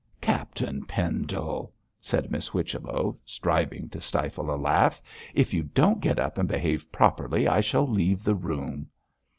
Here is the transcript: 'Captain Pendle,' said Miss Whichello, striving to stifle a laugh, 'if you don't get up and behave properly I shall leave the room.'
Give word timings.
'Captain 0.19 0.83
Pendle,' 0.83 1.71
said 1.99 2.31
Miss 2.31 2.47
Whichello, 2.47 3.19
striving 3.23 3.87
to 3.89 4.01
stifle 4.01 4.51
a 4.51 4.57
laugh, 4.57 4.99
'if 5.35 5.53
you 5.53 5.61
don't 5.61 6.01
get 6.01 6.17
up 6.17 6.39
and 6.39 6.49
behave 6.49 6.91
properly 6.91 7.47
I 7.47 7.61
shall 7.61 7.85
leave 7.85 8.23
the 8.23 8.33
room.' 8.33 8.87